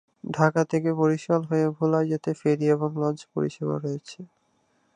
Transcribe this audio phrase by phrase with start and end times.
[0.31, 4.19] ঢাকা থেকে বরিশাল হয়ে ভোলায় যেতে ফেরী এবং লঞ্চ পরিষেবা রয়েছে।